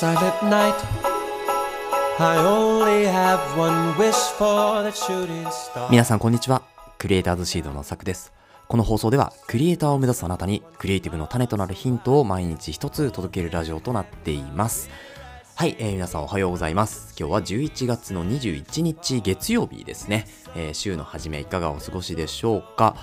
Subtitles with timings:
[0.00, 0.74] silent night.
[2.18, 5.88] I only have one wish for the shooting star.
[5.90, 6.62] 皆さんこんにちは。
[6.98, 8.32] クリエイターズシードのさくです。
[8.68, 14.90] この放送では、クリエイターを目指すあなたに、クリエイティブの種となるヒントを毎日一つ届けるラジオとなっています。
[15.54, 17.14] はい、えー皆さんおはようございます。
[17.18, 20.26] 今日は11月の21日月曜日ですね。
[20.54, 22.96] えー週の初めいかがお過ごしでしょうか？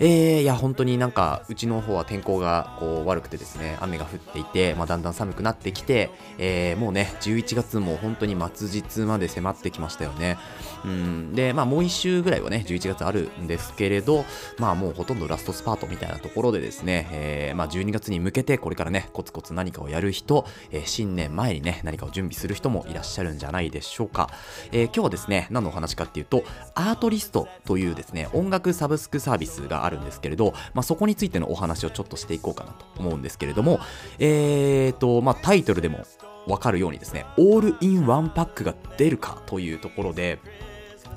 [0.00, 10.36] えー、いや、本当になんか、うちの方は天候がこう悪くてですね、雨が降っていて、まあ、だんだん寒くなってきて、えー、もうね、11月も本当に末日まで迫ってきましたよね。
[10.84, 14.24] うん、で、まあ、もう1週ぐらいはね、11月あるんですけれど、
[14.58, 24.30] まあ、もうほとんどラストスパートみたいなところでですね、えー、まあ、12月に向けて、これからね、コツコツ何かをやる人、えー新年前にね、何かを準備する人もいらっしゃるんじゃないでしょうか。
[24.70, 33.80] えー今日はですね、何のお話かっていうと、アートリストというですね、音楽サブスクサービスがあるんですけれど、まあ、そこについてのお話をちょっとしていこうかなと思うんですけれども、
[34.18, 36.04] えーと、まあ、タイトルでも
[36.46, 40.38] わかるようにですね、オールインワンパックが出るかというところで、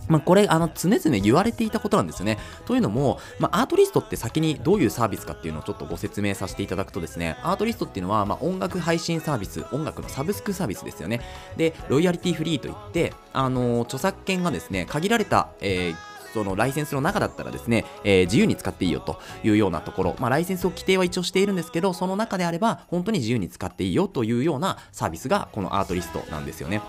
[0.08, 2.38] まあ、これ、あの、常々言われていたことなんですよね。
[2.66, 11.22] というのも、まあ、 Artlist って先にどういうサービスかっていうのをちょっとご説明させていただくとですね、 Artlist っていうのは、まあ、音楽配信サービス、音楽のサブスクサービスですよね。
[11.58, 26.82] で、ロイヤリティフリーといって、あの著作権がですね、限られた、えーそのライセンスの中だったらですね、えー自由に使っていいよというようなところ、まあ、ライセンスを規定は一応しているんですけど、その中であれば、本当に自由に使っていいよというようなサービスが、この Artlist なんですよね。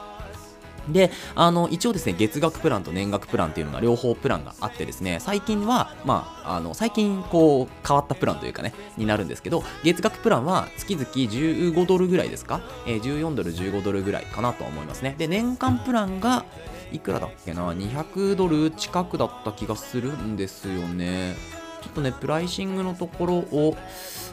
[0.88, 15.14] で、あの、一応ですね、月額プランと年額プランっていうのが両方プランがあってですね、最近は、まあ、あの、最近こう、変わったプランというかね、になるんですけど、月額プランは月々15ドルぐらいですか、えー14ドル、15ドルぐらいかなと思いますね。
[15.18, 16.44] で、年間プランが、
[16.92, 21.34] いくらだっけな、200ドル近くだった気がするんですよね。
[21.82, 23.76] ちょっとね、プライシングのところを、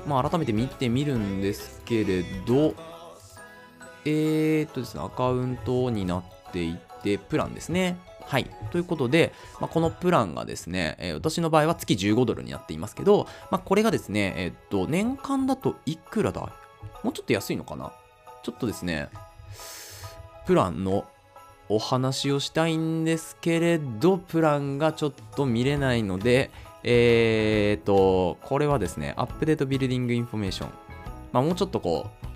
[0.07, 2.73] まあ、改めて見てみるんですけれど、
[4.05, 7.97] えーっとですね、アカウントになっていて、プランですね。
[8.25, 8.49] はい。
[8.71, 16.41] ということで、まあ、このプランがですね、えー私の場合は月15ドルになっていますけど、まあ、これがですね、えーっと、年間だといくらだ？
[17.03, 17.91] もうちょっと安いのかな？
[18.43, 19.09] ちょっとですね、
[20.45, 21.05] プランの
[21.69, 26.51] お話をしたいんですけれど、プランがちょっと見れないので、
[26.83, 30.69] えーっと、これはですね、 update billing information。
[31.31, 32.27] まあ、もうちょっとこう、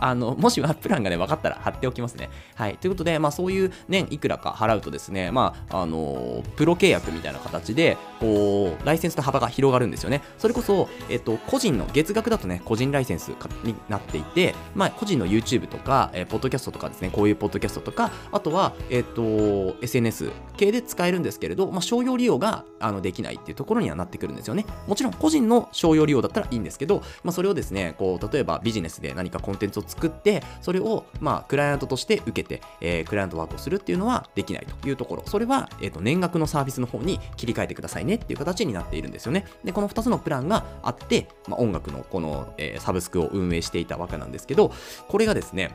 [0.00, 2.30] あの、もしはプランがね、分かったら貼っておきますね。
[2.54, 2.76] はい。
[2.78, 10.22] ということで、まあそういう年いくらか払うとですね、まあ、あのプロ契約みたいな形で、こう、ライセンスの幅が広がるんですよね。
[10.38, 24.64] それこそ、えっと、個人の、月額だとね、個人ライセンスになっていて、まあ、個人の YouTube とか、えーポッドキャストとかですね、こういうポッドキャストとか、あとは、えっと、SNS 系で使えるんですけれど、まあ、商用利用があのできないっていうところにはなってくるんですよね。
[24.86, 35.22] もちろん、個人の商用利用だったらいいんですけど、まあ、それをですね、こう、例えばビジネスで何かコンテンツを作って、それを、まあ、クライアントとして受けて、えークライアントワークをするっていうのはできないというところ。
[35.26, 39.46] それは、えっと、年額のサービスの方に切り替えてくださいねっていう形になっているんですよね。
[39.64, 44.72] で、この2つのプランがあって、まあ、音楽のこの、えーサブスクを運営していたわけなんですけど、
[45.08, 45.70] これがですね、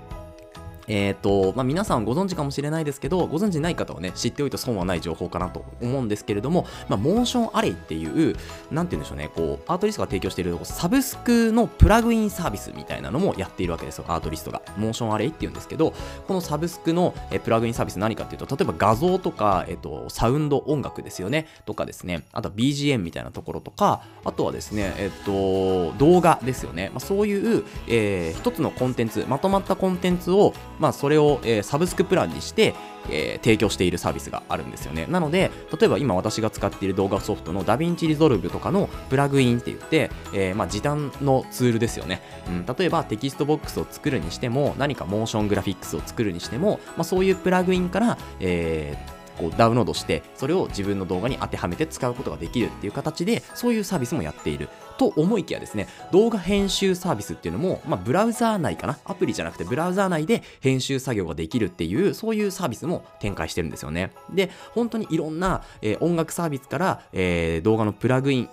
[0.87, 8.35] えっ、と、まあ、皆さんご存知かもしれないですけど、ご存知ない方はね、知っておいて損はない情報かなと思うんですけれども、まあ、モーションアレイっていう、
[8.71, 14.61] なんて言うんでしょうね、こう、アートリストが提供しているサブスクのプラグインサービスみたいなのもやっているわけですよ、アートリストが。
[14.77, 15.93] モーションアレイって言うんですけど、
[16.27, 32.75] このサブスクのえプラグインサービス何かっていうと、例えば画像とか、えっ、と、サウンド音楽ですよね、とかですね、あとは BGM みたいなところとか、あとはですね、えっ、と、動画ですよね、まあ、そういう、えー一つのコンテンツ、まとまったコンテンツを、まあ、それを、えーサブスクプランにして、
[33.09, 35.05] えー提供しているサービスがあるんですよね。
[35.09, 42.65] なので、例えば今私が使っている動画ソフトの DaVinci Resolve とかのプラグインって言って、えーまあ、時短のツールですよね、うん。
[42.65, 54.69] 例えばテキストボックスを作るにしても、何かモーショングラフィックスを作るにしても、まあ、そういうプラグインから、えーこうダウンロードしてそれを自分の動画に当てはめて使うことができるっていう形でそういうサービスもやっている。
[54.97, 58.97] と思いきやですね動画編集サービスっていうのも、まあ、ブラウザー内かな？
[59.03, 64.13] アプリじゃなくてブラウザー内で編集作業ができるっていうそういうサービスも展開してるんですよね。
[64.33, 68.49] で本当にいろんな、えー音楽サービスから、えー動画のプラグイン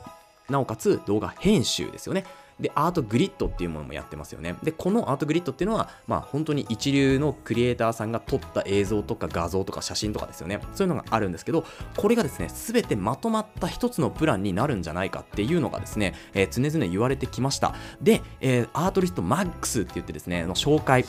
[0.51, 2.25] なおかつ動画編集ですよね。
[2.63, 4.55] で、 Artgrid っていうものもやってますよね。
[4.63, 10.61] で、この Artgrid っていうのは、まあ本当に一流のクリエイターさんが撮った映像とか画像とか写真とかですよね。
[10.75, 11.65] そういうのがあるんですけど、
[11.97, 17.75] これがですね、すべてまとまった一つのプランになるんじゃないかっていうのがですね、えー常々言われてきました。
[18.01, 21.05] で、えー Artlist Max って言ってですね、の紹介、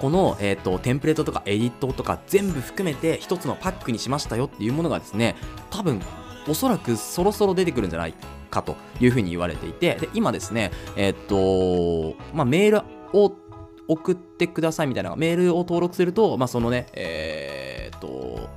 [0.00, 5.36] この、えー、とテンプレートとかエディットとか全部含めて一つのパックにしましたよっていうものがですね
[5.70, 6.00] 多分
[6.48, 8.14] おそらくそろそろ出てくるんじゃない
[8.50, 12.82] かというふうに言われていてで今ですねえっ、とまあメール
[13.12, 13.32] を
[13.88, 18.48] 送ってくださいみたいなメールを登録すると、まあ、そのね、えー、っと、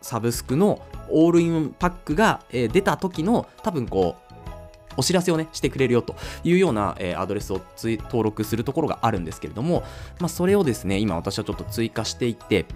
[0.00, 9.82] サブスクのオールインパックが、え出た時の多分こう、お知らせをね、してくれるよというような、えーアドレスをつい登録するところがあるんですけれども、
[10.20, 12.66] まあ、それをですね、今私はちょっと追加していって、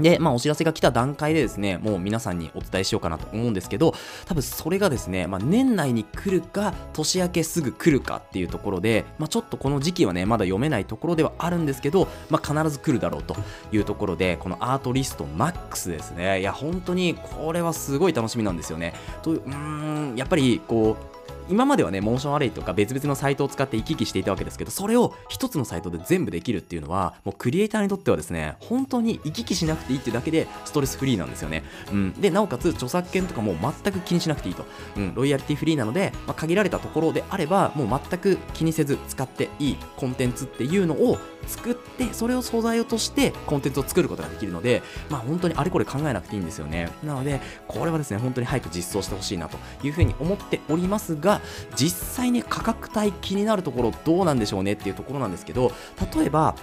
[0.00, 3.94] で、まあ、お知らせが来た段階でですね、もう皆さんにお伝えしようかなと思うんですけど、
[4.26, 13.36] 多分それがですね、まあ、年内に来るか、年明けすぐ来るかっていうところで、まあ、ちょっとこの時期はね、まだ読めないところではあるんですけど、まあ、必ず来るだろうと
[13.72, 16.40] いうところで、このアートリストマックスですね。
[16.40, 18.94] いや、本当にこれはすごい楽しみなんですよね。
[19.22, 21.13] とうん、やっぱりこう、
[21.48, 31.64] 今まではね、モーションアレイとか別々のサイトを使って行き来していたわけですけど、それを一つのサイトで全部できるっていうのは、もうクリエイターにとってはですね、本当に行き来しなくていいっていうだけでストレスフリーなんですよね。
[31.92, 32.12] うん。
[32.14, 34.64] で、なおかつ著作権とかも全く気にしなくていいと。
[34.96, 35.14] うん。
[35.14, 46.90] ロイヤリティフリーなので、まあ、限られたところであれば、もう全く気にせず使っていいコンテンツっていうのを作って、それを素材としてコンテンツを作ることができるので、まあ本当にあれこれ考えなくていいんですよね。
[47.02, 51.33] なので、これはですね、本当に早く実装してほしいなというふうに思っておりますが、
[51.76, 55.72] 実際ね、価格帯気になるところどうなんでしょうねっていうところなんですけど、
[56.16, 56.54] 例えば、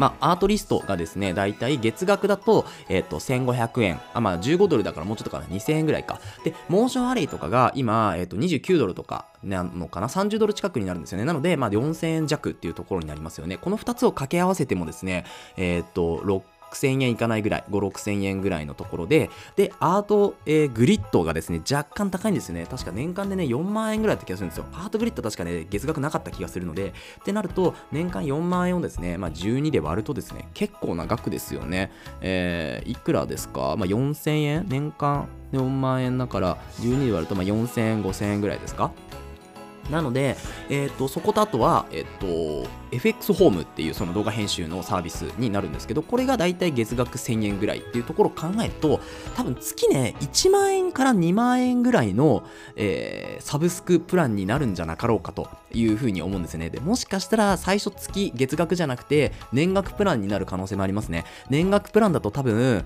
[0.00, 4.00] まあ、アートリストがですね、だいたい月額だと、えっ、と、1500円。
[4.14, 6.20] あ、まあ、15ドルだからもうちょっとかな、2000円ぐらいか。
[6.42, 11.26] で、モーションアレイとかが今、えっ、と、29ドルとかなのかな、30ドル近くになるんですよね。
[11.26, 13.58] なので、まあ、4000円弱っていうところになりますよね。
[13.58, 15.24] この2つを掛け合わせてもですね、
[15.58, 16.22] えっ、と、
[16.72, 22.66] 6000円いかないぐらい、5、6000円ぐらいのところで、で、アート、えーグリッドがですね、若干高いんですよね。
[22.70, 24.66] 確か年間でね、4万円ぐらいだった気がするんですよ。
[24.72, 26.88] アートグリッド確かね、月額なかった気がするので、
[27.20, 31.90] ってなると、年間4万円をですね、まあ、12で割るとですね、結構な額ですよね。
[32.20, 33.76] えーいくらですか？
[33.76, 34.66] まあ、4000円？
[34.68, 38.92] 年間？4万円だから、12で割ると、まあ、4000円、5000円ぐらいですか？
[39.90, 40.36] なので、
[40.68, 49.00] えっ、と、そことあとは、えっ、と、FX ホームっていうその動画編集のサービスになるんですけど、これがだいたい月額1000円ぐらいっていうところを考えると、
[49.36, 52.44] 多分月ね、1万円から2万円ぐらいの、
[52.76, 56.70] えーサブスクプランになるんじゃなかろうかというふうに思うんですね。
[56.70, 61.24] で、もしかしたら最初月月額じゃなくて、年額プランになる可能性もありますね。
[61.48, 62.84] 年額プランだと多分、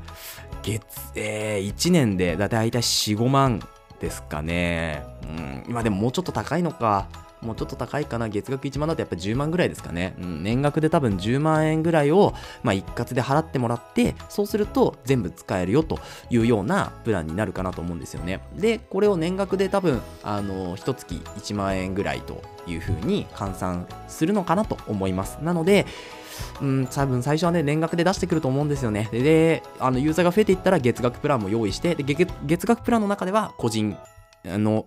[0.62, 0.80] 月、
[1.14, 3.60] えー1年でだいたい4、5万
[4.00, 5.02] ですかね。
[5.24, 7.08] うん、今でももうちょっと高いのか。
[7.44, 8.28] もうちょっと高いかな。
[8.28, 10.14] 月額1万だとやっぱ10万ぐらいですかね。
[10.18, 12.32] うん、年額で多分10万円ぐらいを、
[12.62, 15.98] まあ、一括で払ってもらって、そうすると全部使えるよと
[16.30, 18.40] いうようなプランになるかなと思うんですよね。
[18.56, 25.38] で、これを年額で多分、あの、一月1万円ぐらいというふうに換算するのかなと思います。
[25.42, 25.86] なので、
[26.60, 29.08] うん、多分最初はね、年額で出してくると思うんですよね。
[29.12, 33.96] で、あのユーザーが増えていったら月額プランも用意して、で月額プランの中では個人
[34.44, 34.86] の、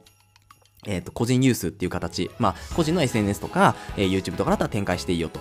[0.86, 5.40] えっ、と、個人ニュースっていう形、まあ、個人の SNS とか、えー YouTube とかだったら展開していいよと。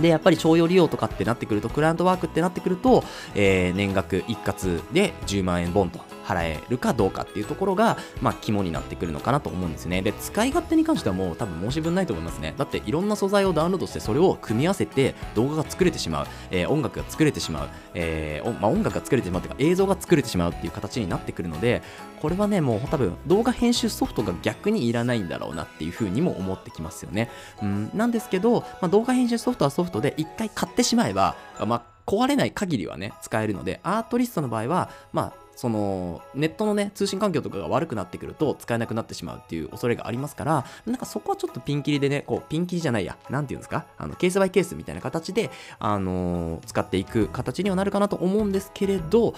[0.00, 3.04] で、やっぱり商用利用とかってなってくると、クライアントワークってなってくると、
[3.34, 10.02] えー年額一括で10万円ボンと払えるかどうかっていうところが、まあ、肝になってくるのかなと思うんですね。
[10.02, 12.54] で、使い勝手に関してはもう多分申し分ないと思いますね。
[12.56, 21.82] だっていろんな素材をダウンロードして、それを組み合わせて動画が作れてしまう、えー音楽が作れてしまう、えーまあ、音楽が作れてしまうというか映像が作れてしまうっていう形になってくるので、
[22.20, 27.30] これはね、もう多分動画編集ソフトが逆にいらないんだろうなっていうふうにも思ってきますよね。
[27.62, 43.86] うん、なんですけど、まあ、動画編集ソフトはソフトで一回買ってしまえば、まあ、壊れない限りはね、使えるので、 Artlist の場合は、まあ、そのネットのね通信環境とかが悪くなってくると使えなくなってしまうっていう恐れがありますからなんかそこはちょっとピンキリでねこうピンキリじゃないや何て言うんですか？
[43.98, 49.34] あのケースバイケースみたいな形で、あの使っていく形にはなるかなと思うんですけれど、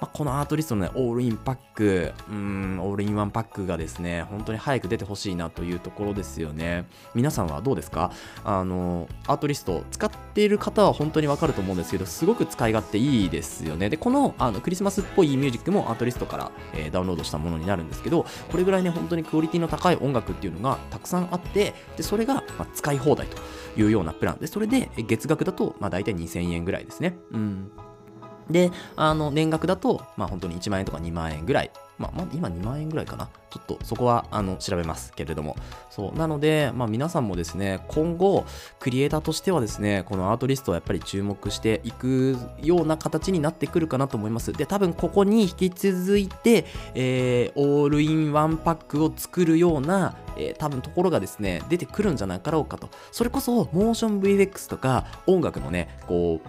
[0.00, 6.86] まあ、この Artlist のねオールインパックうーんオールインワンパックがですね本当に早く出てほしいなというところですよね。
[7.14, 8.12] 皆さんはどうですか？
[8.44, 13.90] あのアートリスト使っている方は本当にわかると思うんですけどすごく使い勝手いいですよね。
[13.90, 23.36] でこのあのクリスマスっぽいミュージックもアートリストから、えーダウンロードしたものになるんですけどこれぐらいね本当にクオリティの高い音楽っていうのがたくさんあってでそれが、ま使い放題と
[23.80, 24.38] いうようなプラン。
[24.38, 27.18] でそれで月額だと、まあ、大体2000円ぐらいですね。
[27.32, 27.70] うん。
[28.50, 31.70] で、あの、年額だと、まあ本当に1万円とか2万円ぐらい。
[31.98, 33.28] まあ、まあ、今2万円ぐらいかな。
[33.50, 35.56] ちょっとそこは、あの、調べますけれども。
[35.90, 36.18] そう。
[36.18, 38.44] なので、まあ皆さんもですね、今後、
[38.78, 44.52] クリエイターとしてはですね、この Artlist をやっぱり注目していくような形になってくるかなと思います。
[44.52, 52.88] で、多分ここに引き続いて、えー、オールインワンパックを作るような、えー多分ところがですね、出てくるんじゃなかろうかと。
[53.12, 56.40] それこそ、 MotionVFX とか、音楽のね、こ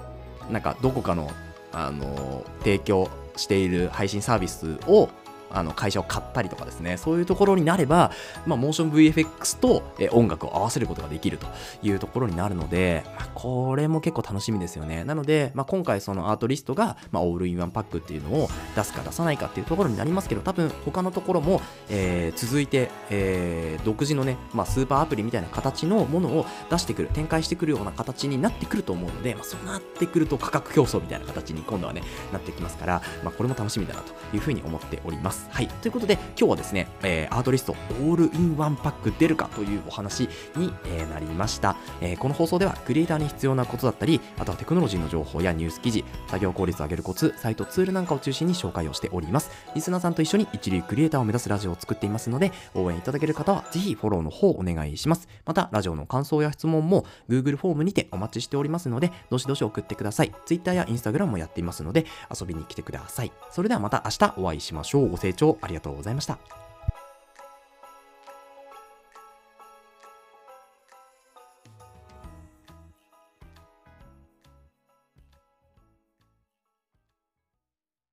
[0.50, 1.32] う、なんかどこかの
[1.72, 5.10] あの提供している配信サービスを
[5.52, 8.12] あの会社を買ったりとかですね、そういうところになれば、
[8.46, 11.48] まあ、モーション VFX と、え音楽を合わせることができると
[11.82, 15.04] いうところになるので、まあ、これも結構楽しみですよね。
[15.04, 32.02] なので、まあ、今回そのアートリストが、まあ、オールインワンパックっていうのを出すか出さないかっていうところになりますけど、多分他のところも、えー、続いて、えー、独自のね、まあ、スーパーアプリみたいな形のものを出してくる、展開してくるような形になってくると思うので、まあ、そうなってくると価格競争みたいな形に今度はね、
[32.32, 35.39] なってきますから、まあ、これも楽しみだなというふうに思っております。
[35.50, 35.68] はい。
[35.68, 49.52] ということで、今日はですね、えー、アートリストオールインワンパック出るかというお話に、えー、なりました、えー、この放送ではクリエイターに必要なことだったり、あとはテクノロジーの情報やニュース記事、作業効率を上げるコツ、サイトツールなんかを中心に紹介をしております。
[49.76, 55.28] リスナーさんと一緒に一流クリエイターを目指すラジオを作っていますので、応援いただける方はぜひフォローの方お願いします。
[55.46, 60.34] また、ラジオの感想や質問も Google フォームにてお待ちしておりますので、どしどし送ってください。
[60.46, 63.32] Twitter や Instagram もやっていますので、遊びに来てください。
[63.52, 65.10] それではまた明日お会いしましょう。
[65.34, 66.38] 清聴ありがとうございました。